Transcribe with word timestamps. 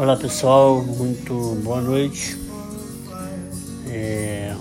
Olá 0.00 0.16
pessoal, 0.16 0.82
muito 0.82 1.34
boa 1.62 1.82
noite. 1.82 2.34
É... 3.86 4.56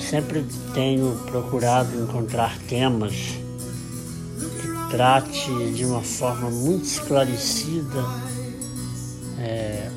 Sempre 0.00 0.46
tenho 0.72 1.14
procurado 1.26 1.94
encontrar 2.02 2.56
temas 2.60 3.12
que 4.38 4.90
trate 4.90 5.72
de 5.72 5.84
uma 5.84 6.00
forma 6.00 6.48
muito 6.48 6.86
esclarecida 6.86 8.02
é, 9.38 9.90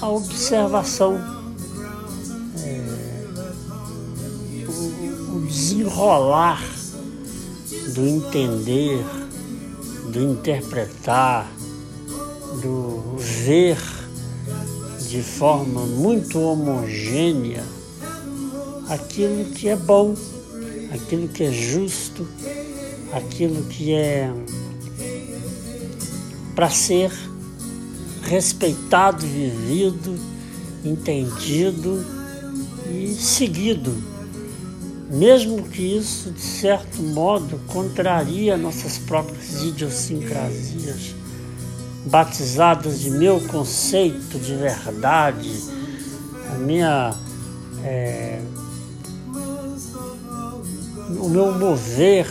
a 0.00 0.08
observação, 0.08 1.20
é, 2.64 3.34
o, 4.66 5.40
desenrolar 5.46 6.64
do 7.94 8.06
entender, 8.08 9.04
do 10.10 10.22
interpretar, 10.22 11.46
do 12.62 13.16
ver 13.18 13.78
de 15.08 15.22
forma 15.22 15.82
muito 15.86 16.38
homogênea 16.40 17.64
aquilo 18.88 19.46
que 19.46 19.68
é 19.68 19.76
bom, 19.76 20.14
aquilo 20.92 21.28
que 21.28 21.44
é 21.44 21.52
justo, 21.52 22.26
aquilo 23.12 23.62
que 23.64 23.92
é 23.92 24.30
para 26.54 26.70
ser 26.70 27.12
respeitado, 28.22 29.26
vivido, 29.26 30.18
entendido 30.84 32.04
e 32.90 33.14
seguido. 33.14 33.94
Mesmo 35.10 35.62
que 35.62 35.96
isso, 35.96 36.30
de 36.30 36.40
certo 36.40 37.00
modo, 37.02 37.60
contraria 37.68 38.56
nossas 38.56 38.98
próprias 38.98 39.62
idiosincrasias 39.62 41.15
batizadas 42.06 43.00
de 43.00 43.10
meu 43.10 43.40
conceito 43.40 44.38
de 44.38 44.54
verdade, 44.54 45.50
a 46.52 46.54
minha. 46.54 47.14
É, 47.84 48.40
o 51.20 51.28
meu 51.28 51.52
mover, 51.52 52.26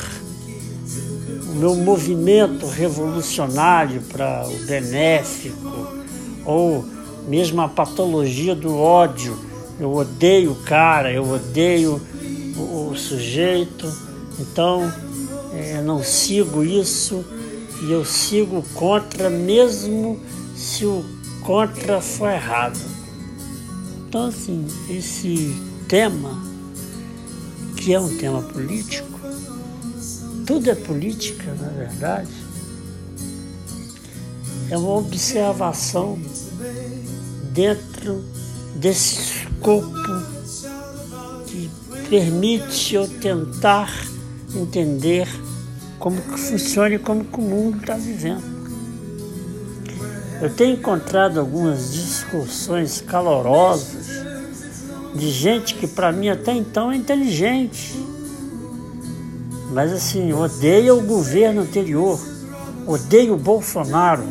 o 1.49 1.55
meu 1.55 1.75
movimento 1.75 2.65
revolucionário 2.67 4.01
para 4.01 4.47
o 4.47 4.65
benéfico, 4.65 5.87
ou 6.45 6.85
mesmo 7.27 7.61
a 7.61 7.69
patologia 7.69 8.55
do 8.55 8.77
ódio. 8.77 9.37
Eu 9.79 9.93
odeio 9.93 10.51
o 10.51 10.55
cara, 10.55 11.11
eu 11.11 11.29
odeio 11.29 12.01
o, 12.57 12.89
o 12.91 12.97
sujeito, 12.97 13.91
então 14.39 14.91
é, 15.53 15.81
não 15.81 16.01
sigo 16.03 16.63
isso 16.63 17.25
e 17.81 17.91
eu 17.91 18.05
sigo 18.05 18.63
contra, 18.73 19.29
mesmo 19.29 20.19
se 20.55 20.85
o 20.85 21.03
contra 21.41 22.01
for 22.01 22.29
errado. 22.29 22.79
Então, 24.07 24.27
assim, 24.27 24.65
esse 24.89 25.55
tema, 25.87 26.41
que 27.75 27.93
é 27.93 27.99
um 27.99 28.17
tema 28.17 28.41
político, 28.41 29.19
tudo 30.45 30.69
é 30.69 30.75
política, 30.75 31.53
na 31.59 31.69
verdade, 31.69 32.31
é 34.69 34.77
uma 34.77 34.95
observação 34.95 36.17
dentro 37.51 38.23
desse 38.75 39.15
escopo 39.15 39.91
que 41.47 41.69
permite 42.09 42.95
eu 42.95 43.07
tentar 43.07 43.91
entender 44.55 45.27
como 45.99 46.21
que 46.21 46.39
funciona 46.39 46.95
e 46.95 46.99
como 46.99 47.23
que 47.23 47.39
o 47.39 47.41
mundo 47.41 47.77
está 47.79 47.95
vivendo. 47.95 48.55
Eu 50.41 50.49
tenho 50.49 50.73
encontrado 50.73 51.39
algumas 51.39 51.93
discussões 51.93 53.01
calorosas 53.01 54.07
de 55.15 55.29
gente 55.31 55.75
que 55.75 55.87
para 55.87 56.11
mim 56.11 56.27
até 56.27 56.53
então 56.53 56.91
é 56.91 56.95
inteligente, 56.97 57.95
mas 59.71 59.93
assim, 59.93 60.33
odeia 60.33 60.93
o 60.93 61.01
governo 61.01 61.61
anterior, 61.61 62.19
odeia 62.85 63.33
o 63.33 63.37
Bolsonaro, 63.37 64.25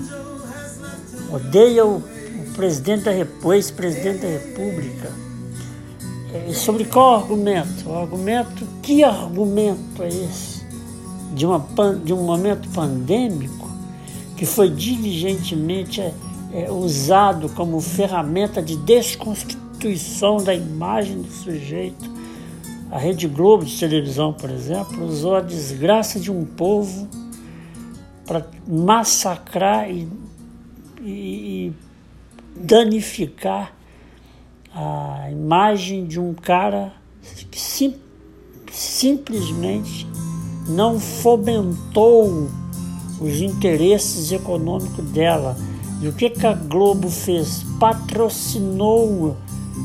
odeia 1.33 1.87
o, 1.87 1.97
o 1.97 2.53
presidente 2.55 3.05
da 3.05 3.11
República, 3.11 3.57
ex-presidente 3.57 4.19
da 4.21 4.29
República. 4.29 5.11
E 6.47 6.51
é, 6.51 6.55
sobre 6.55 6.85
qual 6.85 7.17
argumento? 7.17 7.89
O 7.89 7.97
argumento, 7.97 8.67
que 8.83 9.03
argumento 9.03 10.03
é 10.03 10.09
esse? 10.09 10.54
De, 11.35 11.45
uma, 11.45 11.67
de 12.03 12.13
um 12.13 12.23
momento 12.23 12.69
pandêmico 12.71 13.69
que 14.37 14.47
foi 14.47 14.71
diligentemente 14.71 16.01
é, 16.01 16.15
é, 16.53 16.71
usado 16.71 17.49
como 17.51 17.81
ferramenta 17.81 18.63
de 18.63 18.77
desconstituição 18.77 20.39
da 20.39 20.55
imagem 20.55 21.23
do 21.23 21.31
sujeito. 21.31 22.13
A 22.91 22.99
Rede 22.99 23.27
Globo 23.27 23.65
de 23.65 23.79
televisão, 23.79 24.33
por 24.33 24.51
exemplo, 24.51 25.05
usou 25.05 25.35
a 25.37 25.41
desgraça 25.41 26.21
de 26.21 26.31
um 26.31 26.45
povo 26.45 27.09
para 28.25 28.47
massacrar 28.67 29.91
e, 29.91 30.09
e, 31.01 31.67
e 31.67 31.73
danificar 32.57 33.75
a 34.75 35.29
imagem 35.31 36.07
de 36.07 36.21
um 36.21 36.35
cara 36.35 36.93
que 37.51 37.61
sim, 37.61 37.95
simplesmente 38.73 40.07
não 40.69 40.99
fomentou 40.99 42.49
os 43.21 43.41
interesses 43.41 44.33
econômicos 44.33 45.05
dela. 45.07 45.57
E 46.01 46.09
o 46.09 46.13
que, 46.13 46.31
que 46.31 46.47
a 46.47 46.53
Globo 46.53 47.09
fez? 47.09 47.65
Patrocinou 47.79 49.37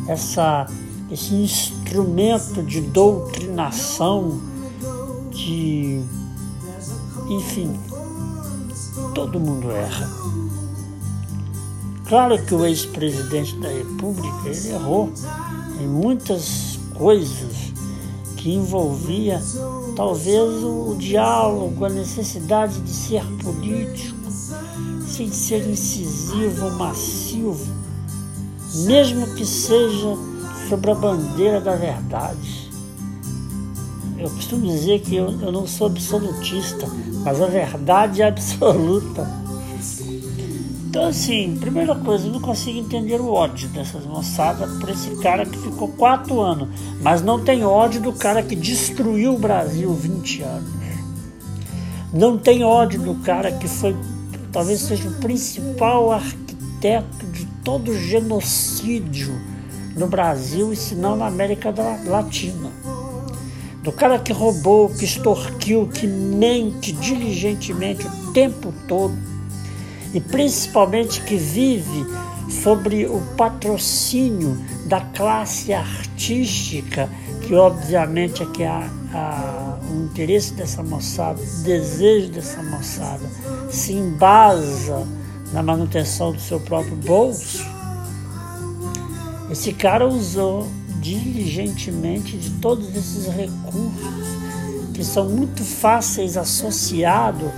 essa, 0.07 0.67
esse 1.11 1.33
instrumento 1.33 2.63
de 2.63 2.81
doutrinação, 2.81 4.41
de. 5.31 6.01
Enfim, 7.29 7.79
todo 9.13 9.39
mundo 9.39 9.71
erra. 9.71 10.09
Claro 12.07 12.43
que 12.43 12.55
o 12.55 12.65
ex-presidente 12.65 13.55
da 13.57 13.69
República 13.69 14.49
errou 14.67 15.13
em 15.79 15.87
muitas 15.87 16.79
coisas 16.95 17.68
que 18.39 18.53
envolvia 18.53 19.41
talvez 19.97 20.63
o 20.63 20.95
diálogo, 20.97 21.83
a 21.83 21.89
necessidade 21.89 22.79
de 22.79 22.89
ser 22.89 23.21
político, 23.43 24.17
sem 25.05 25.29
ser 25.29 25.67
incisivo, 25.67 26.71
massivo, 26.71 27.67
mesmo 28.85 29.35
que 29.35 29.45
seja 29.45 30.15
sobre 30.69 30.89
a 30.89 30.95
bandeira 30.95 31.59
da 31.59 31.75
verdade. 31.75 32.71
Eu 34.17 34.29
costumo 34.29 34.65
dizer 34.65 35.01
que 35.01 35.17
eu, 35.17 35.29
eu 35.41 35.51
não 35.51 35.67
sou 35.67 35.87
absolutista, 35.87 36.87
mas 37.25 37.41
a 37.41 37.45
verdade 37.45 38.21
é 38.21 38.27
absoluta. 38.29 39.38
Então, 40.89 41.05
assim, 41.05 41.55
primeira 41.59 41.93
coisa, 41.93 42.25
eu 42.25 42.31
não 42.31 42.41
consigo 42.41 42.79
entender 42.79 43.21
o 43.21 43.31
ódio 43.31 43.69
dessas 43.69 44.07
moçadas 44.07 44.67
por 44.79 44.89
esse 44.89 45.15
cara 45.17 45.45
que 45.45 45.55
ficou 45.55 45.89
quatro 45.89 46.41
anos, 46.41 46.67
mas 46.99 47.21
não 47.21 47.43
tem 47.43 47.63
ódio 47.63 48.01
do 48.01 48.11
cara 48.11 48.41
que 48.41 48.55
destruiu 48.55 49.35
o 49.35 49.37
Brasil 49.37 49.93
20 49.93 50.41
anos. 50.41 50.73
Não 52.11 52.39
tem 52.39 52.63
ódio 52.63 52.99
do 53.03 53.13
cara 53.21 53.51
que 53.51 53.67
foi, 53.67 53.95
talvez 54.51 54.79
seja 54.79 55.09
o 55.09 55.13
principal 55.19 56.11
arquiteto 56.11 57.27
de 57.27 57.45
todo 57.63 57.91
o 57.91 57.95
genocídio 57.95 59.39
no 59.95 60.07
Brasil 60.07 60.73
e 60.73 60.75
se 60.75 60.95
não 60.95 61.15
na 61.15 61.27
América 61.27 61.71
Latina. 62.03 62.71
Do 63.83 63.91
cara 63.91 64.17
que 64.17 64.33
roubou, 64.33 64.89
que 64.89 65.05
extorquiu, 65.05 65.87
que 65.87 66.07
mente 66.07 66.91
diligentemente 66.93 68.07
o 68.07 68.33
tempo 68.33 68.73
todo 68.87 69.29
e 70.13 70.19
principalmente 70.19 71.21
que 71.21 71.35
vive 71.35 72.05
sobre 72.49 73.05
o 73.05 73.21
patrocínio 73.37 74.57
da 74.85 75.01
classe 75.01 75.71
artística, 75.71 77.09
que 77.41 77.53
obviamente 77.53 78.41
é 78.41 78.45
que 78.47 78.63
há, 78.63 78.89
há 79.13 79.77
o 79.91 80.03
interesse 80.05 80.53
dessa 80.53 80.81
moçada, 80.81 81.39
o 81.41 81.63
desejo 81.63 82.31
dessa 82.31 82.61
moçada 82.63 83.23
se 83.69 83.93
embasa 83.93 85.07
na 85.53 85.61
manutenção 85.61 86.31
do 86.31 86.41
seu 86.41 86.59
próprio 86.59 86.95
bolso. 86.95 87.65
Esse 89.51 89.73
cara 89.73 90.07
usou 90.07 90.67
diligentemente 90.99 92.37
de 92.37 92.49
todos 92.59 92.95
esses 92.95 93.27
recursos 93.27 94.28
que 94.99 95.05
são 95.05 95.29
muito 95.29 95.63
fáceis 95.63 96.35
associados 96.35 97.49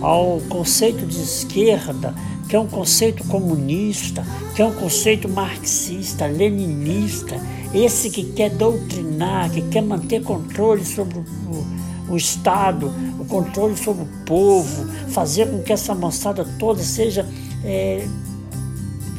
ao 0.00 0.40
conceito 0.48 1.06
de 1.06 1.22
esquerda, 1.22 2.12
que 2.48 2.56
é 2.56 2.58
um 2.58 2.66
conceito 2.66 3.22
comunista, 3.28 4.26
que 4.52 4.60
é 4.60 4.64
um 4.64 4.72
conceito 4.72 5.28
marxista, 5.28 6.26
leninista, 6.26 7.40
esse 7.72 8.10
que 8.10 8.24
quer 8.32 8.50
doutrinar, 8.50 9.48
que 9.48 9.62
quer 9.62 9.80
manter 9.80 10.24
controle 10.24 10.84
sobre 10.84 11.18
o, 11.18 12.12
o 12.12 12.16
Estado, 12.16 12.92
o 13.16 13.24
controle 13.26 13.76
sobre 13.76 14.02
o 14.02 14.08
povo, 14.26 14.88
fazer 15.10 15.48
com 15.48 15.62
que 15.62 15.72
essa 15.72 15.94
moçada 15.94 16.44
toda 16.58 16.82
seja, 16.82 17.24
é, 17.62 18.04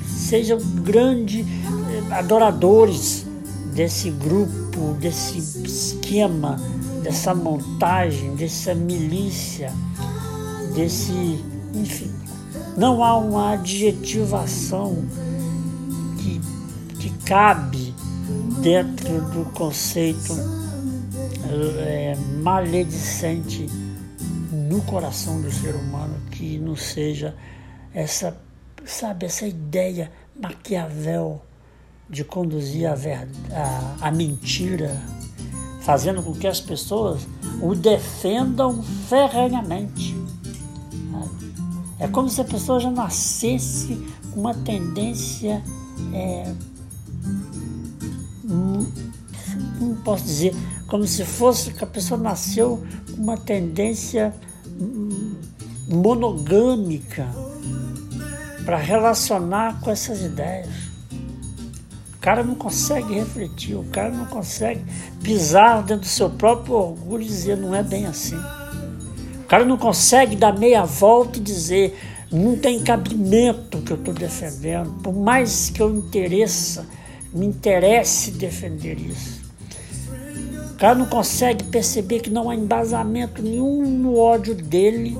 sejam 0.06 0.60
grandes 0.84 1.46
é, 1.48 2.14
adoradores 2.14 3.26
desse 3.74 4.10
grupo, 4.10 4.98
desse 5.00 5.38
esquema, 5.64 6.60
dessa 7.10 7.34
montagem, 7.34 8.36
dessa 8.36 8.76
milícia, 8.76 9.74
desse. 10.76 11.44
Enfim, 11.74 12.14
não 12.78 13.04
há 13.04 13.18
uma 13.18 13.54
adjetivação 13.54 15.04
que, 16.20 16.40
que 17.00 17.10
cabe 17.26 17.96
dentro 18.62 19.22
do 19.32 19.46
conceito 19.54 20.34
é, 21.80 22.16
maledicente 22.44 23.68
no 24.52 24.80
coração 24.84 25.42
do 25.42 25.52
ser 25.52 25.74
humano 25.74 26.16
que 26.30 26.60
não 26.60 26.76
seja 26.76 27.36
essa, 27.92 28.40
sabe, 28.86 29.26
essa 29.26 29.48
ideia 29.48 30.12
Maquiavel 30.40 31.42
de 32.08 32.24
conduzir 32.24 32.90
a, 32.90 32.96
verdade, 32.96 33.32
a, 33.52 34.08
a 34.08 34.12
mentira, 34.12 34.96
fazendo 35.82 36.22
com 36.22 36.34
que 36.34 36.48
as 36.48 36.60
pessoas 36.60 37.28
o 37.62 37.76
defendam 37.76 38.82
ferrenhamente. 39.08 40.16
É 42.00 42.08
como 42.08 42.30
se 42.30 42.40
a 42.40 42.46
pessoa 42.46 42.80
já 42.80 42.90
nascesse 42.90 44.02
com 44.32 44.40
uma 44.40 44.54
tendência, 44.54 45.62
é, 46.14 46.54
não 48.46 49.96
posso 50.04 50.24
dizer, 50.24 50.56
como 50.88 51.06
se 51.06 51.26
fosse 51.26 51.74
que 51.74 51.84
a 51.84 51.88
pessoa 51.88 52.20
nasceu 52.20 52.82
com 53.12 53.22
uma 53.22 53.38
tendência 53.38 54.34
hum, 54.80 55.36
monogâmica 55.90 57.28
para 58.64 58.78
relacionar 58.78 59.82
com 59.82 59.92
essas 59.92 60.22
ideias. 60.22 60.89
Cara 62.22 62.44
não 62.44 62.54
consegue 62.54 63.14
refletir, 63.14 63.76
o 63.76 63.86
cara 63.86 64.10
não 64.10 64.26
consegue 64.26 64.82
pisar 65.24 65.82
dentro 65.84 66.02
do 66.02 66.08
seu 66.08 66.30
próprio 66.30 66.76
orgulho 66.76 67.24
e 67.24 67.28
dizer 67.28 67.56
não 67.56 67.74
é 67.74 67.82
bem 67.82 68.06
assim. 68.06 68.36
O 68.36 69.46
cara 69.48 69.64
não 69.64 69.78
consegue 69.78 70.36
dar 70.36 70.58
meia 70.58 70.84
volta 70.84 71.40
e 71.40 71.42
dizer 71.42 71.98
não 72.30 72.58
tem 72.58 72.84
cabimento 72.84 73.82
que 73.82 73.92
eu 73.92 73.98
estou 73.98 74.14
defendendo, 74.14 75.02
por 75.02 75.16
mais 75.16 75.70
que 75.70 75.82
eu 75.82 75.90
interessa, 75.96 76.86
me 77.34 77.46
interesse 77.46 78.32
defender 78.32 79.00
isso. 79.00 79.40
O 80.74 80.76
cara 80.78 80.96
não 80.96 81.06
consegue 81.06 81.64
perceber 81.66 82.20
que 82.20 82.30
não 82.30 82.50
há 82.50 82.56
embasamento 82.56 83.42
nenhum 83.42 83.90
no 83.90 84.18
ódio 84.18 84.54
dele 84.54 85.18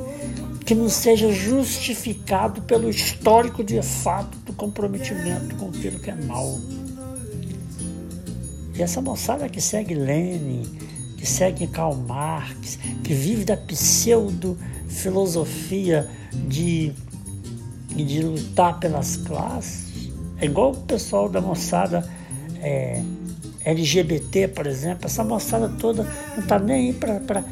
que 0.66 0.76
não 0.76 0.88
seja 0.88 1.32
justificado 1.32 2.62
pelo 2.62 2.90
histórico 2.90 3.64
de 3.64 3.82
fato 3.82 4.38
do 4.40 4.54
comprometimento 4.54 5.56
com 5.56 5.70
aquilo 5.70 5.98
que 5.98 6.12
é 6.12 6.16
mal. 6.16 6.60
E 8.80 8.82
essa 8.82 9.02
moçada 9.02 9.50
que 9.50 9.60
segue 9.60 9.94
Lenin, 9.94 10.64
que 11.18 11.26
segue 11.26 11.68
Karl 11.68 11.96
Marx, 11.96 12.80
que 13.04 13.14
vive 13.14 13.44
da 13.44 13.58
pseudo-filosofia 13.58 16.08
de, 16.48 16.94
de 17.90 18.22
lutar 18.22 18.80
pelas 18.80 19.18
classes, 19.18 20.14
é 20.40 20.46
igual 20.46 20.72
o 20.72 20.78
pessoal 20.78 21.28
da 21.28 21.42
moçada 21.42 22.10
é, 22.62 23.04
LGBT, 23.66 24.48
por 24.48 24.66
exemplo, 24.66 25.08
essa 25.08 25.26
moçada 25.26 25.68
toda 25.68 26.04
não 26.36 26.44
está 26.44 26.58
nem 26.58 26.88
aí 26.88 26.94
para 26.94 27.20
para 27.20 27.44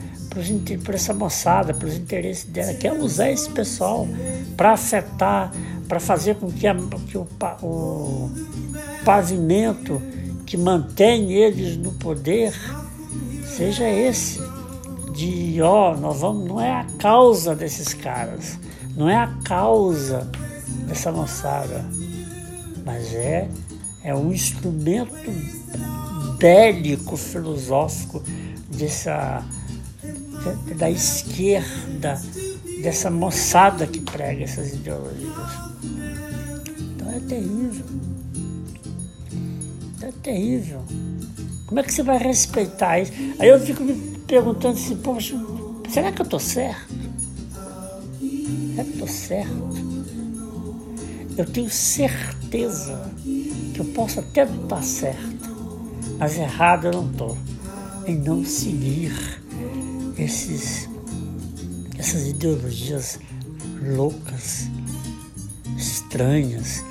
essa 0.95 1.13
moçada, 1.13 1.73
para 1.73 1.87
os 1.87 1.95
interesses 1.95 2.45
dela, 2.45 2.73
quer 2.75 2.93
usar 2.93 3.31
esse 3.31 3.49
pessoal 3.49 4.07
para 4.55 4.73
afetar, 4.73 5.51
para 5.87 5.99
fazer 5.99 6.35
com 6.35 6.51
que, 6.51 6.67
a, 6.67 6.75
que 7.07 7.17
o, 7.17 7.27
o 7.63 8.29
pavimento 9.03 9.99
que 10.47 10.55
mantém 10.55 11.33
eles 11.33 11.75
no 11.77 11.91
poder 11.91 12.53
seja 13.45 13.87
esse 13.87 14.39
de 15.11 15.61
ó, 15.61 15.91
oh, 15.91 15.97
nós 15.97 16.21
vamos, 16.21 16.47
não 16.47 16.61
é 16.61 16.71
a 16.71 16.85
causa 16.97 17.53
desses 17.53 17.93
caras, 17.93 18.57
não 18.95 19.09
é 19.09 19.15
a 19.15 19.27
causa 19.43 20.29
dessa 20.87 21.11
moçada, 21.11 21.85
mas 22.85 23.13
é 23.13 23.49
é 24.03 24.15
um 24.15 24.31
instrumento 24.31 25.29
bélico 26.39 27.17
filosófico 27.17 28.23
dessa 28.69 29.43
da 30.77 30.89
esquerda, 30.89 32.21
dessa 32.81 33.11
moçada 33.11 33.85
que 33.85 33.99
prega 33.99 34.45
essas 34.45 34.71
ideologias. 34.71 35.33
Então 36.79 37.11
é 37.11 37.19
terrível 37.19 37.85
terrível. 40.17 40.81
Como 41.65 41.79
é 41.79 41.83
que 41.83 41.93
você 41.93 42.03
vai 42.03 42.17
respeitar 42.17 42.99
isso? 42.99 43.11
Aí 43.39 43.49
eu 43.49 43.59
fico 43.59 43.83
me 43.83 43.93
perguntando 44.25 44.77
assim, 44.77 44.95
poxa, 44.97 45.35
será 45.89 46.11
que 46.11 46.21
eu 46.21 46.25
estou 46.25 46.39
certo? 46.39 46.87
Será 48.19 48.83
que 48.83 48.89
eu 48.89 48.93
estou 48.93 49.07
certo? 49.07 49.87
Eu 51.37 51.45
tenho 51.45 51.69
certeza 51.69 53.11
que 53.73 53.79
eu 53.79 53.85
posso 53.85 54.19
até 54.19 54.43
estar 54.43 54.83
certo, 54.83 55.55
mas 56.17 56.37
errado 56.37 56.87
eu 56.87 56.93
não 56.93 57.11
estou. 57.11 57.37
Em 58.07 58.15
não 58.15 58.45
seguir 58.45 59.13
esses, 60.17 60.89
essas 61.97 62.27
ideologias 62.27 63.19
loucas, 63.81 64.67
estranhas, 65.77 66.83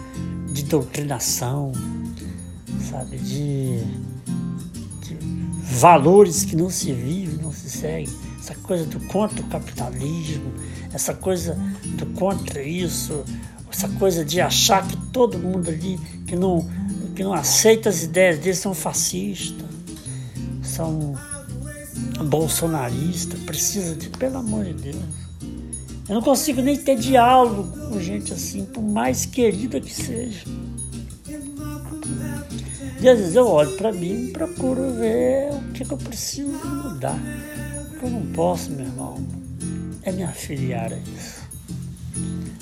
de 0.56 0.64
doutrinação, 0.64 1.73
sabe? 2.96 3.19
De, 3.19 3.81
de 5.02 5.19
valores 5.62 6.44
que 6.44 6.56
não 6.56 6.70
se 6.70 6.93
vive, 6.93 7.43
não 7.43 7.52
se 7.52 7.69
segue. 7.69 8.10
Essa 8.38 8.54
coisa 8.54 8.87
do 8.87 9.00
contra 9.06 9.40
o 9.40 9.44
capitalismo, 9.48 10.52
essa 10.93 11.12
coisa 11.12 11.58
do 11.84 12.06
contra 12.19 12.62
isso, 12.62 13.25
essa 13.70 13.88
coisa 13.88 14.25
de 14.25 14.40
achar 14.40 14.87
que 14.87 14.96
todo 15.08 15.38
mundo 15.38 15.69
ali 15.69 15.98
que 16.26 16.37
não, 16.37 16.66
que 17.14 17.22
não 17.22 17.34
aceita 17.34 17.88
as 17.88 18.02
ideias 18.02 18.38
deles 18.38 18.58
são 18.58 18.72
fascistas, 18.72 19.66
são 20.62 21.14
bolsonaristas, 22.25 23.38
precisa 23.40 23.94
de, 23.94 24.08
pelo 24.08 24.38
amor 24.38 24.64
de 24.64 24.75
Deus. 24.75 25.26
Eu 26.08 26.14
não 26.14 26.22
consigo 26.22 26.62
nem 26.62 26.76
ter 26.76 26.96
diálogo 26.96 27.88
com 27.88 28.00
gente 28.00 28.32
assim, 28.32 28.64
por 28.64 28.81
mais 28.81 29.26
querida 29.26 29.80
que 29.80 29.92
seja. 29.92 30.44
E 33.00 33.09
às 33.09 33.19
vezes 33.19 33.35
eu 33.35 33.47
olho 33.47 33.73
para 33.76 33.93
mim 33.93 34.29
e 34.29 34.33
procuro 34.33 34.93
ver 34.95 35.50
o 35.53 35.73
que, 35.73 35.85
que 35.85 35.93
eu 35.93 35.99
preciso 35.99 36.50
mudar. 36.65 37.19
Eu 38.03 38.11
não 38.11 38.23
posso, 38.33 38.71
meu 38.71 38.87
irmão, 38.87 39.19
é 40.03 40.11
me 40.11 40.23
afiliar 40.23 40.93
a 40.93 40.97
isso. 40.97 41.47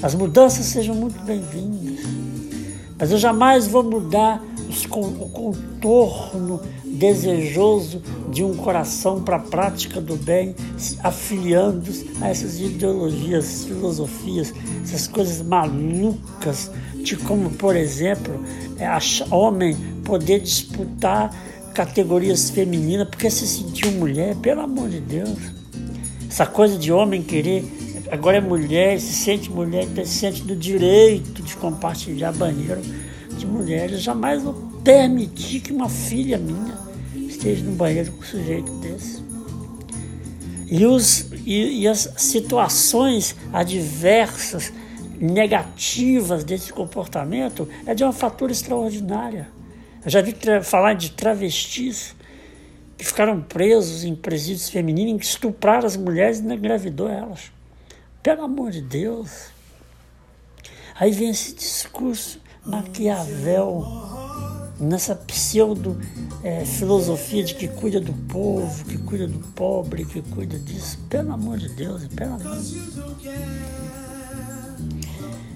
As 0.03 0.15
mudanças 0.15 0.67
sejam 0.67 0.95
muito 0.95 1.23
bem-vindas, 1.23 2.05
mas 2.99 3.11
eu 3.11 3.19
jamais 3.19 3.67
vou 3.67 3.83
mudar 3.83 4.43
os, 4.69 4.85
o 4.85 5.29
contorno 5.31 6.61
desejoso 6.85 8.03
de 8.31 8.45
um 8.45 8.55
coração 8.55 9.23
para 9.23 9.37
a 9.37 9.41
prática 9.41 10.01
do 10.01 10.17
bem, 10.17 10.55
afiliando 11.03 11.91
a 12.21 12.29
essas 12.29 12.61
ideologias, 12.61 13.65
filosofias, 13.65 14.53
essas 14.83 15.07
coisas 15.07 15.45
malucas, 15.47 16.71
de 16.97 17.17
como, 17.17 17.51
por 17.51 17.77
exemplo, 17.77 18.43
é, 18.79 18.89
homem 19.31 19.77
poder 20.05 20.41
disputar 20.41 21.35
categorias 21.75 22.51
femininas 22.51 23.09
porque 23.09 23.29
se 23.31 23.47
sentiu 23.47 23.91
mulher, 23.93 24.37
pelo 24.37 24.61
amor 24.61 24.89
de 24.89 25.01
Deus. 25.01 25.39
Essa 26.29 26.47
coisa 26.47 26.79
de 26.79 26.93
homem 26.93 27.23
querer, 27.23 27.65
agora 28.11 28.37
é 28.37 28.41
mulher, 28.41 29.01
se 29.01 29.13
sente 29.13 29.51
mulher, 29.51 29.87
se 30.05 30.07
sente 30.07 30.43
do 30.43 30.55
direito 30.55 31.43
de 31.43 31.57
compartilhar 31.57 32.33
banheiro 32.33 32.81
de 33.37 33.47
mulheres. 33.47 34.01
Jamais 34.01 34.43
vou 34.43 34.55
permitir 34.85 35.61
que 35.61 35.73
uma 35.73 35.89
filha 35.89 36.39
minha 36.39 36.79
esteja 37.15 37.65
no 37.65 37.73
banheiro 37.73 38.13
com 38.13 38.21
um 38.21 38.27
sujeito 38.27 38.73
desse. 38.79 39.23
E, 40.67 40.87
os, 40.87 41.31
e, 41.45 41.83
e 41.83 41.89
as 41.89 42.13
situações 42.17 43.37
adversas, 43.53 44.73
negativas 45.21 46.45
desse 46.45 46.73
comportamento 46.73 47.69
é 47.87 47.95
de 47.95 48.03
uma 48.03 48.13
fatura 48.13 48.53
extraordinária. 48.53 49.49
Eu 50.05 50.11
já 50.11 50.21
vi 50.21 50.37
falar 50.63 50.93
de 50.93 51.13
travestis 51.13 52.15
que 52.99 53.05
ficaram 53.05 53.41
presos 53.41 54.05
em 54.05 54.15
presídios 54.15 54.69
femininos 54.69 55.19
que 55.21 55.27
estupraram 55.27 55.87
as 55.87 55.97
mulheres 55.97 56.41
e 56.41 56.43
engravidou 56.43 57.09
elas. 57.09 57.51
Pelo 58.23 58.43
amor 58.43 58.71
de 58.71 58.83
Deus. 58.83 59.47
Aí 60.95 61.11
vem 61.11 61.31
esse 61.31 61.55
discurso 61.55 62.39
Maquiavel 62.65 63.85
nessa 64.79 65.15
pseudo 65.15 65.99
é, 66.43 66.65
filosofia 66.65 67.43
de 67.43 67.55
que 67.55 67.69
cuida 67.69 68.01
do 68.01 68.13
povo, 68.13 68.85
que 68.85 68.99
cuida 68.99 69.27
do 69.27 69.39
pobre, 69.39 70.05
que 70.05 70.21
cuida 70.21 70.59
disso. 70.59 70.99
Pelo 71.09 71.33
amor 71.33 71.59
de 71.59 71.69
Deus, 71.71 72.07
pelo 72.09 72.35
amor 72.35 72.59
de 72.59 72.79
Deus. 72.79 72.95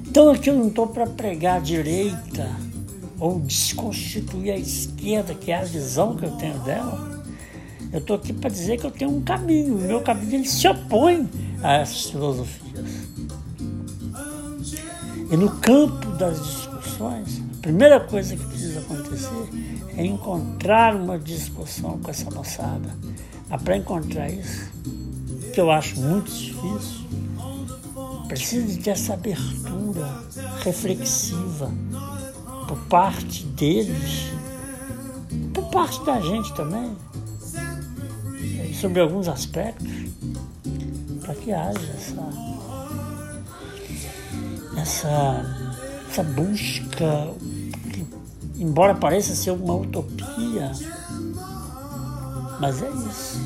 Então 0.06 0.30
aqui 0.30 0.48
eu 0.48 0.54
não 0.54 0.68
estou 0.68 0.86
para 0.86 1.06
pregar 1.06 1.60
direita 1.60 2.67
ou 3.18 3.40
desconstituir 3.40 4.52
a 4.52 4.56
esquerda, 4.56 5.34
que 5.34 5.50
é 5.50 5.58
a 5.58 5.64
visão 5.64 6.16
que 6.16 6.24
eu 6.24 6.30
tenho 6.32 6.58
dela. 6.60 7.24
Eu 7.92 7.98
estou 8.00 8.16
aqui 8.16 8.32
para 8.32 8.50
dizer 8.50 8.78
que 8.78 8.86
eu 8.86 8.90
tenho 8.90 9.10
um 9.10 9.22
caminho. 9.22 9.76
O 9.76 9.80
meu 9.80 10.00
caminho 10.00 10.34
ele 10.34 10.48
se 10.48 10.68
opõe 10.68 11.28
a 11.62 11.74
essas 11.74 12.10
filosofias. 12.10 13.08
E 15.30 15.36
no 15.36 15.50
campo 15.56 16.06
das 16.12 16.38
discussões, 16.38 17.42
a 17.58 17.60
primeira 17.60 18.00
coisa 18.00 18.36
que 18.36 18.44
precisa 18.44 18.80
acontecer 18.80 19.48
é 19.96 20.04
encontrar 20.04 20.94
uma 20.94 21.18
discussão 21.18 21.98
com 21.98 22.10
essa 22.10 22.30
moçada. 22.30 22.94
Mas 23.48 23.62
para 23.62 23.76
encontrar 23.76 24.30
isso, 24.30 24.70
que 25.52 25.60
eu 25.60 25.70
acho 25.70 26.00
muito 26.00 26.30
difícil, 26.30 27.06
precisa 28.28 28.90
essa 28.90 29.14
abertura 29.14 30.24
reflexiva 30.62 31.72
por 32.68 32.76
parte 32.80 33.44
deles, 33.46 34.30
por 35.54 35.64
parte 35.70 36.04
da 36.04 36.20
gente 36.20 36.54
também, 36.54 36.94
sobre 38.78 39.00
alguns 39.00 39.26
aspectos, 39.26 39.90
para 41.22 41.34
que 41.34 41.50
haja 41.50 41.80
essa, 41.96 42.28
essa, 44.76 45.74
essa 46.10 46.22
busca, 46.22 47.28
que, 47.90 48.06
embora 48.58 48.94
pareça 48.94 49.34
ser 49.34 49.52
uma 49.52 49.74
utopia, 49.74 50.70
mas 52.60 52.82
é 52.82 52.90
isso. 52.90 53.40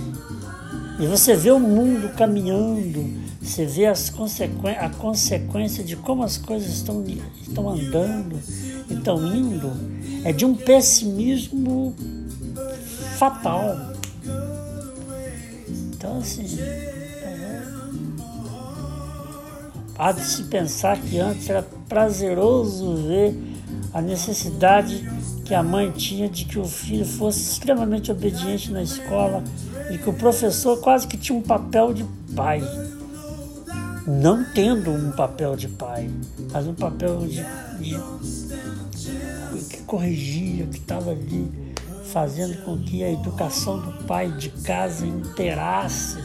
E 0.99 1.07
você 1.07 1.37
vê 1.37 1.53
o 1.53 1.61
mundo 1.61 2.13
caminhando, 2.17 3.22
você 3.43 3.67
vê 3.67 3.87
as 3.87 4.09
consequ... 4.09 4.69
a 4.69 4.89
consequência 4.89 5.83
de 5.83 5.97
como 5.97 6.23
as 6.23 6.39
coisas 6.39 6.73
estão, 6.73 7.05
estão 7.41 7.69
andando, 7.69 8.39
estão 8.89 9.35
indo, 9.35 9.73
é 10.25 10.33
de 10.33 10.45
um 10.45 10.55
pessimismo 10.55 11.95
fatal. 13.19 13.93
Então, 15.69 16.19
assim, 16.19 16.47
é... 16.61 17.63
há 19.99 20.13
de 20.13 20.25
se 20.25 20.45
pensar 20.45 20.97
que 21.01 21.19
antes 21.19 21.51
era 21.51 21.63
prazeroso 21.89 23.09
ver 23.09 23.37
a 23.93 24.01
necessidade 24.01 25.05
que 25.45 25.53
a 25.53 25.63
mãe 25.63 25.91
tinha 25.91 26.29
de 26.29 26.45
que 26.45 26.59
o 26.59 26.65
filho 26.65 27.05
fosse 27.05 27.41
extremamente 27.41 28.11
obediente 28.11 28.71
na 28.71 28.83
escola 28.83 29.43
e 29.91 29.99
que 29.99 30.09
o 30.09 30.13
professor 30.13 30.81
quase 30.81 31.09
que 31.09 31.17
tinha 31.17 31.37
um 31.37 31.43
papel 31.43 31.93
de 31.93 32.05
pai 32.35 32.63
não 34.07 34.45
tendo 34.45 34.91
um 34.91 35.13
papel 35.13 35.57
de 35.57 35.69
pai, 35.69 36.11
mas 36.51 36.67
um 36.67 36.75
papel 36.75 37.19
de, 37.27 37.45
de 37.81 37.99
que 39.71 39.83
corrigia, 39.83 40.67
que 40.67 40.79
estava 40.79 41.11
ali 41.11 41.51
fazendo 42.13 42.63
com 42.65 42.77
que 42.79 43.03
a 43.03 43.11
educação 43.11 43.79
do 43.79 44.05
pai 44.05 44.31
de 44.33 44.51
casa 44.51 45.07
inteirasse. 45.07 46.19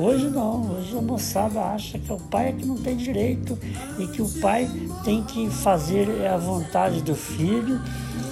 Hoje 0.00 0.28
não, 0.30 0.72
hoje 0.72 0.96
a 0.96 1.02
moçada 1.02 1.60
acha 1.60 1.98
que 1.98 2.12
o 2.12 2.16
pai 2.16 2.48
é 2.48 2.52
que 2.52 2.64
não 2.64 2.76
tem 2.76 2.96
direito 2.96 3.58
e 3.98 4.06
que 4.06 4.22
o 4.22 4.28
pai 4.40 4.68
tem 5.04 5.22
que 5.22 5.50
fazer 5.50 6.26
a 6.26 6.36
vontade 6.36 7.02
do 7.02 7.14
filho 7.14 7.80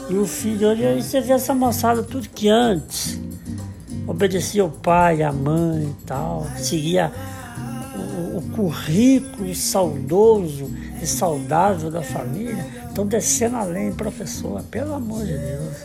e 0.08 0.14
o 0.14 0.26
filho, 0.26 0.68
olha, 0.68 1.00
você 1.00 1.20
vê 1.20 1.32
essa 1.32 1.54
moçada 1.54 2.02
tudo 2.02 2.28
que 2.28 2.48
antes 2.48 3.20
obedecia 4.06 4.64
o 4.64 4.70
pai, 4.70 5.22
a 5.22 5.32
mãe 5.32 5.84
e 5.84 6.04
tal, 6.06 6.46
seguia 6.56 7.12
o, 8.16 8.42
currículo 8.54 9.54
saudoso 9.54 10.70
e 11.02 11.06
saudável 11.06 11.90
da 11.90 12.02
família, 12.02 12.66
estão 12.88 13.06
descendo 13.06 13.56
além, 13.56 13.92
professor, 13.92 14.62
pelo 14.64 14.94
amor 14.94 15.24
de 15.24 15.36
Deus. 15.36 15.76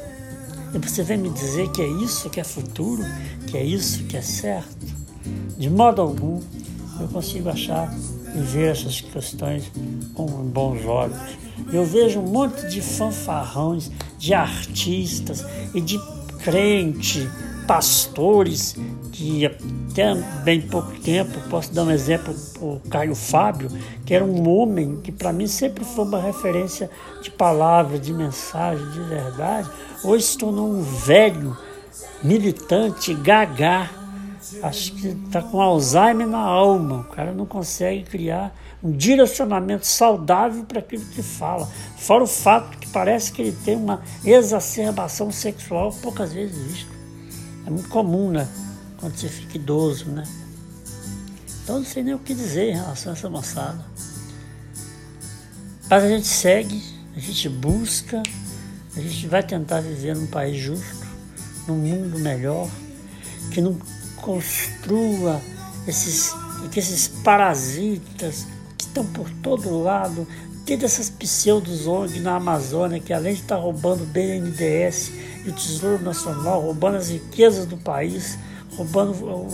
E 0.74 0.78
você 0.78 1.04
vem 1.04 1.18
me 1.18 1.30
dizer 1.30 1.70
que 1.72 1.82
é 1.82 1.88
isso 1.88 2.30
que 2.30 2.40
é 2.40 2.44
futuro, 2.44 3.04
que 3.48 3.58
é 3.58 3.64
isso 3.64 4.04
que 4.06 4.16
é 4.16 4.22
certo? 4.22 4.86
De 5.58 5.70
modo 5.70 6.02
algum 6.02 6.40
eu 7.00 7.08
consigo 7.08 7.50
achar 7.50 7.94
e 8.34 8.40
ver 8.40 8.72
essas 8.72 9.02
questões 9.02 9.72
com 10.14 10.26
bons 10.26 10.86
olhos. 10.86 11.18
Eu 11.72 11.86
vejo 11.86 12.20
um 12.20 12.28
monte 12.28 12.68
de 12.68 12.82
fanfarrões, 12.82 13.92
de 14.18 14.34
artistas 14.34 15.46
e 15.74 15.82
de 15.82 16.00
crente, 16.44 17.30
pastores 17.72 18.76
que 19.14 19.46
até 19.46 20.14
bem 20.44 20.60
pouco 20.60 20.92
tempo, 21.00 21.40
posso 21.50 21.74
dar 21.74 21.84
um 21.84 21.92
exemplo, 21.92 22.36
o 22.60 22.82
Caio 22.90 23.16
Fábio, 23.16 23.72
que 24.06 24.14
era 24.14 24.26
um 24.26 24.50
homem 24.50 25.00
que 25.02 25.10
para 25.10 25.32
mim 25.32 25.48
sempre 25.48 25.86
foi 25.86 26.04
uma 26.04 26.20
referência 26.20 26.90
de 27.22 27.32
palavra, 27.32 27.98
de 27.98 28.12
mensagem, 28.12 28.86
de 28.92 29.00
verdade, 29.04 29.70
hoje 30.04 30.26
se 30.26 30.38
tornou 30.38 30.70
um 30.70 30.82
velho 30.82 31.58
militante, 32.22 33.14
gagá, 33.14 33.90
acho 34.62 34.92
que 34.92 35.08
está 35.08 35.42
com 35.42 35.62
Alzheimer 35.62 36.28
na 36.28 36.42
alma, 36.42 37.06
o 37.10 37.16
cara 37.16 37.32
não 37.32 37.46
consegue 37.46 38.04
criar 38.04 38.54
um 38.84 38.92
direcionamento 38.92 39.88
saudável 39.88 40.66
para 40.66 40.80
aquilo 40.80 41.06
que 41.06 41.24
fala. 41.24 41.66
Fora 41.96 42.26
o 42.26 42.28
fato 42.28 42.78
que 42.80 42.88
parece 42.90 43.32
que 43.32 43.42
ele 43.42 43.56
tem 43.64 43.78
uma 43.78 44.02
exacerbação 44.26 45.32
sexual 45.32 45.94
poucas 46.02 46.34
vezes 46.34 46.58
vista. 46.58 46.91
É 47.66 47.70
muito 47.70 47.90
comum, 47.90 48.32
né? 48.32 48.48
quando 49.02 49.18
você 49.18 49.28
fica 49.28 49.58
idoso, 49.58 50.06
né? 50.06 50.24
Então 51.64 51.80
não 51.80 51.86
sei 51.86 52.04
nem 52.04 52.14
o 52.14 52.20
que 52.20 52.36
dizer 52.36 52.70
em 52.70 52.76
relação 52.76 53.12
a 53.12 53.16
essa 53.16 53.30
moçada. 53.30 53.84
Mas 55.90 56.04
a 56.04 56.08
gente 56.08 56.28
segue, 56.28 56.82
a 57.16 57.20
gente 57.20 57.50
busca, 57.50 58.22
a 58.96 59.02
gente 59.02 59.28
vai 59.28 59.44
tentar 59.44 59.82
viver 59.82 60.16
num 60.16 60.28
país 60.28 60.56
justo, 60.56 61.06
num 61.68 61.76
mundo 61.76 62.20
melhor, 62.20 62.70
que 63.52 63.60
não 63.60 63.78
construa 64.18 65.42
esses, 65.88 66.32
que 66.72 66.80
esses 66.80 67.08
parasitas 67.08 68.46
que 68.78 68.86
estão 68.86 69.06
por 69.06 69.30
todo 69.42 69.82
lado, 69.82 70.28
tem 70.64 70.78
essas 70.84 71.10
pseudos 71.10 71.88
ONG 71.88 72.20
na 72.20 72.36
Amazônia 72.36 73.00
que 73.00 73.12
além 73.12 73.34
de 73.34 73.42
estar 73.42 73.56
roubando 73.56 74.04
o 74.04 74.08
BNDES 75.42 75.46
e 75.46 75.50
o 75.50 75.54
Tesouro 75.54 76.04
Nacional, 76.04 76.62
roubando 76.62 76.98
as 76.98 77.10
riquezas 77.10 77.66
do 77.66 77.78
país, 77.78 78.38
roubando 78.76 79.12
o, 79.26 79.48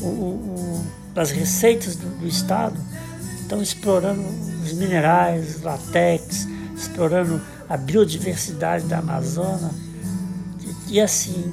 o, 0.00 0.06
o, 0.06 0.86
as 1.16 1.30
receitas 1.30 1.96
do, 1.96 2.08
do, 2.20 2.26
Estado, 2.26 2.78
estão 3.40 3.60
explorando 3.60 4.22
os 4.62 4.72
minerais, 4.72 5.60
latex, 5.62 6.46
explorando 6.76 7.40
a 7.68 7.76
biodiversidade 7.76 8.86
da 8.86 8.98
Amazônia. 8.98 9.70
E, 10.88 10.94
e 10.94 11.00
assim, 11.00 11.52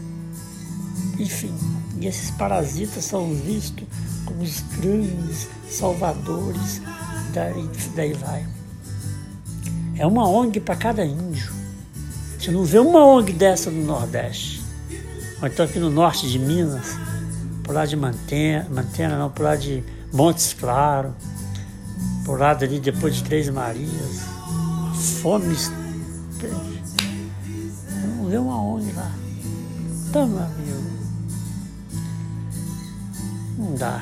enfim, 1.18 1.54
e 2.00 2.08
esses 2.08 2.32
parasitas 2.32 3.04
são 3.04 3.34
vistos 3.34 3.86
como 4.26 4.42
os 4.44 4.60
grandes 4.80 5.50
salvadores, 5.70 6.82
daí, 7.34 7.70
daí 7.96 8.14
vai. 8.14 8.46
É 9.98 10.06
uma 10.06 10.28
ONG 10.30 10.62
para 10.62 10.76
cada 10.78 11.04
índio. 11.04 11.59
Você 12.40 12.52
não 12.52 12.64
vê 12.64 12.80
uma 12.80 13.06
ONG 13.06 13.34
dessa 13.34 13.70
no 13.70 13.84
Nordeste. 13.84 14.62
Ou 15.42 15.48
então 15.48 15.66
aqui 15.66 15.78
no 15.78 15.90
norte 15.90 16.30
de 16.30 16.40
Minas, 16.40 16.98
por 17.64 17.76
lá 17.76 17.86
de 17.86 17.98
Mantena, 17.98 18.66
Mantena 18.72 19.20
não, 19.20 19.30
por 19.30 19.44
lá 19.44 19.58
de 19.58 19.84
Montes 20.14 20.54
Claros, 20.54 21.12
por 22.24 22.40
lá 22.40 22.52
ali 22.52 22.80
depois 22.80 23.16
de 23.16 23.24
Três 23.26 23.50
Marias. 23.50 24.22
Fome. 25.22 25.54
Não 28.16 28.30
vê 28.30 28.38
uma 28.38 28.62
ONG 28.62 28.90
lá. 28.94 29.12
Então, 30.08 30.28
meu 30.28 30.40
amigo. 30.40 30.90
Não 33.58 33.76
dá. 33.76 34.02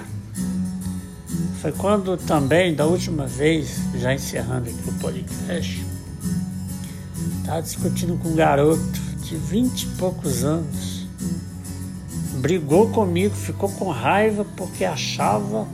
Foi 1.59 1.71
quando 1.71 2.15
também, 2.17 2.75
da 2.75 2.85
última 2.85 3.25
vez, 3.25 3.79
já 3.95 4.13
encerrando 4.13 4.69
aqui 4.69 4.89
o 4.89 4.93
podcast, 4.93 5.86
estava 7.47 7.61
discutindo 7.61 8.17
com 8.17 8.27
um 8.27 8.35
garoto 8.35 8.99
de 9.23 9.37
vinte 9.37 9.83
e 9.83 9.87
poucos 9.97 10.43
anos 10.43 11.07
brigou 12.41 12.89
comigo, 12.89 13.33
ficou 13.33 13.69
com 13.69 13.89
raiva 13.89 14.45
porque 14.57 14.83
achava 14.83 15.65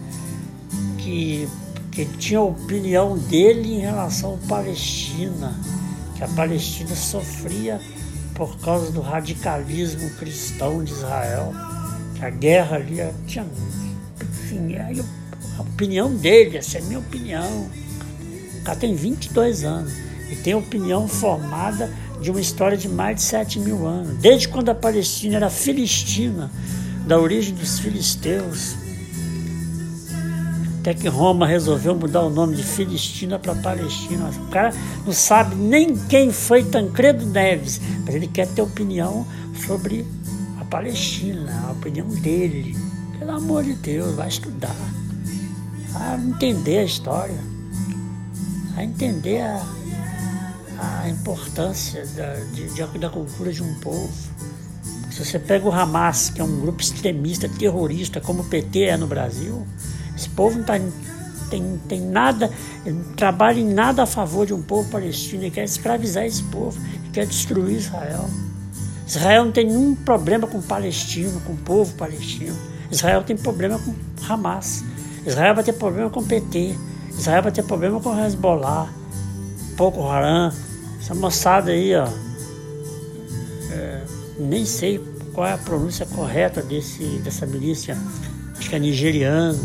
que, 0.99 1.47
que 1.91 2.05
tinha 2.05 2.39
a 2.39 2.43
opinião 2.43 3.17
dele 3.17 3.73
em 3.73 3.79
relação 3.79 4.35
à 4.35 4.47
Palestina, 4.47 5.59
que 6.15 6.23
a 6.23 6.27
Palestina 6.27 6.95
sofria 6.95 7.81
por 8.35 8.55
causa 8.59 8.91
do 8.91 9.01
radicalismo 9.01 10.11
cristão 10.11 10.83
de 10.83 10.91
Israel, 10.91 11.53
que 12.15 12.23
a 12.23 12.29
guerra 12.29 12.75
ali 12.75 12.97
tinha. 13.25 13.47
Enfim, 14.21 14.75
aí 14.75 15.03
a 15.57 15.61
opinião 15.61 16.15
dele, 16.15 16.57
essa 16.57 16.77
é 16.77 16.81
a 16.81 16.83
minha 16.85 16.99
opinião. 16.99 17.67
O 18.59 18.63
cara 18.63 18.77
tem 18.77 18.95
22 18.95 19.63
anos 19.63 20.12
e 20.33 20.35
tem 20.35 20.55
opinião 20.55 21.07
formada 21.07 21.93
de 22.19 22.31
uma 22.31 22.41
história 22.41 22.75
de 22.75 22.89
mais 22.89 23.17
de 23.17 23.21
7 23.21 23.59
mil 23.59 23.85
anos, 23.85 24.17
desde 24.17 24.47
quando 24.47 24.69
a 24.69 24.75
Palestina 24.75 25.35
era 25.35 25.49
filistina, 25.49 26.51
da 27.05 27.19
origem 27.19 27.53
dos 27.53 27.79
filisteus. 27.79 28.75
Até 30.79 30.93
que 30.93 31.07
Roma 31.07 31.45
resolveu 31.45 31.95
mudar 31.95 32.21
o 32.21 32.29
nome 32.29 32.55
de 32.55 32.63
Filistina 32.63 33.39
para 33.39 33.55
Palestina. 33.55 34.29
O 34.29 34.49
cara 34.49 34.73
não 35.05 35.13
sabe 35.13 35.55
nem 35.55 35.95
quem 35.95 36.29
foi 36.29 36.61
Tancredo 36.61 37.25
Neves, 37.25 37.79
mas 38.05 38.15
ele 38.15 38.27
quer 38.27 38.47
ter 38.47 38.61
opinião 38.61 39.25
sobre 39.65 40.05
a 40.59 40.65
Palestina, 40.65 41.67
a 41.67 41.71
opinião 41.71 42.07
dele. 42.07 42.75
Pelo 43.17 43.31
amor 43.31 43.63
de 43.63 43.73
Deus, 43.75 44.13
vai 44.15 44.27
estudar, 44.27 44.75
vai 45.91 46.19
entender 46.19 46.79
a 46.79 46.83
história, 46.83 47.39
vai 48.75 48.83
entender 48.83 49.39
a, 49.39 49.65
a 51.03 51.09
importância 51.09 52.05
da, 52.15 52.33
de, 52.53 52.67
de, 52.69 52.99
da 52.99 53.09
cultura 53.09 53.51
de 53.51 53.63
um 53.63 53.73
povo. 53.75 54.09
Se 55.11 55.23
você 55.23 55.37
pega 55.37 55.67
o 55.67 55.71
Hamas, 55.71 56.29
que 56.29 56.41
é 56.41 56.43
um 56.43 56.59
grupo 56.59 56.81
extremista, 56.81 57.47
terrorista, 57.47 58.19
como 58.19 58.41
o 58.41 58.45
PT 58.45 58.85
é 58.85 58.97
no 58.97 59.05
Brasil, 59.05 59.65
esse 60.15 60.27
povo 60.29 60.57
não 60.57 60.65
tá, 60.65 60.73
tem, 61.49 61.79
tem 61.87 62.01
nada, 62.01 62.51
trabalha 63.15 63.59
em 63.59 63.73
nada 63.73 64.03
a 64.03 64.05
favor 64.07 64.45
de 64.45 64.53
um 64.53 64.61
povo 64.61 64.89
palestino, 64.89 65.43
ele 65.43 65.51
quer 65.51 65.65
escravizar 65.65 66.25
esse 66.25 66.41
povo, 66.43 66.79
ele 66.85 67.09
quer 67.13 67.27
destruir 67.27 67.77
Israel. 67.77 68.27
Israel 69.05 69.45
não 69.45 69.51
tem 69.51 69.67
nenhum 69.67 69.93
problema 69.93 70.47
com 70.47 70.57
o 70.57 70.63
palestino, 70.63 71.39
com 71.41 71.53
o 71.53 71.57
povo 71.57 71.93
palestino. 71.93 72.55
Israel 72.89 73.23
tem 73.23 73.37
problema 73.37 73.77
com 73.79 73.93
Hamas. 74.27 74.83
Israel 75.25 75.55
vai 75.55 75.63
ter 75.63 75.73
problema 75.73 76.09
com 76.09 76.21
o 76.21 76.25
PT. 76.25 76.75
Israel 77.11 77.43
vai 77.43 77.51
ter 77.51 77.63
problema 77.63 77.99
com 77.99 78.09
o 78.09 78.19
Hezbollah, 78.19 78.89
Boko 79.75 80.07
Haram. 80.07 80.51
Essa 81.03 81.13
moçada 81.13 81.71
aí, 81.71 81.93
ó. 81.93 82.07
É, 83.73 84.05
nem 84.39 84.65
sei 84.65 85.03
qual 85.33 85.45
é 85.45 85.51
a 85.51 85.57
pronúncia 85.57 86.05
correta 86.05 86.61
desse, 86.61 87.03
dessa 87.17 87.45
milícia. 87.45 87.97
Acho 88.57 88.69
que 88.69 88.75
é 88.77 88.79
nigeriano. 88.79 89.59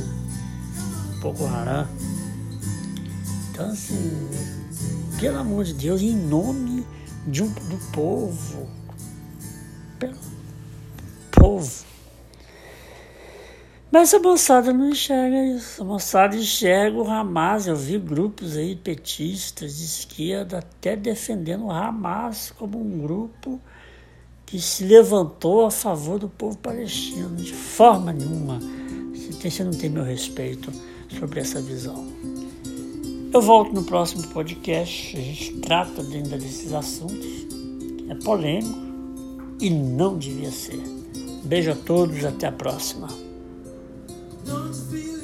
Boko 1.21 1.47
Haram. 1.47 1.87
Então, 3.53 3.71
assim, 3.71 4.29
pelo 5.21 5.39
amor 5.39 5.63
de 5.63 5.75
Deus, 5.75 6.03
em 6.03 6.17
nome 6.17 6.85
de 7.29 7.45
um, 7.45 7.49
do 7.49 7.79
povo, 7.93 8.69
pelo 10.01 10.19
povo. 11.31 11.85
Mas 13.99 14.15
a 14.15 14.21
moçada 14.21 14.73
não 14.73 14.91
enxerga 14.91 15.45
isso. 15.45 15.83
A 15.83 15.85
moçada 15.85 16.37
enxerga 16.37 16.97
o 16.97 17.11
Hamas. 17.11 17.67
Eu 17.67 17.75
vi 17.75 17.99
grupos 17.99 18.57
aí 18.57 18.77
petistas 18.77 19.77
de 19.79 19.85
esquerda 19.85 20.59
até 20.59 20.95
defendendo 20.95 21.65
o 21.65 21.71
Hamas 21.73 22.53
como 22.57 22.81
um 22.81 23.01
grupo 23.01 23.61
que 24.47 24.61
se 24.61 24.85
levantou 24.85 25.67
a 25.67 25.71
favor 25.73 26.17
do 26.17 26.29
povo 26.29 26.57
palestino. 26.59 27.35
De 27.35 27.53
forma 27.53 28.13
nenhuma. 28.13 28.61
Você 29.43 29.65
não 29.65 29.73
tem 29.73 29.91
meu 29.91 30.05
respeito 30.05 30.73
sobre 31.19 31.41
essa 31.41 31.61
visão. 31.61 32.07
Eu 33.35 33.43
volto 33.43 33.73
no 33.75 33.83
próximo 33.83 34.29
podcast. 34.29 35.17
A 35.17 35.21
gente 35.21 35.55
trata 35.55 36.03
ainda 36.03 36.39
desses 36.39 36.73
assuntos. 36.73 37.49
É 38.09 38.15
polêmico 38.15 38.79
e 39.61 39.69
não 39.69 40.17
devia 40.17 40.53
ser. 40.53 40.81
Beijo 41.43 41.73
a 41.73 41.75
todos, 41.75 42.25
até 42.25 42.47
a 42.47 42.53
próxima. 42.53 43.09
Don't 44.49 44.75
feel 44.75 45.18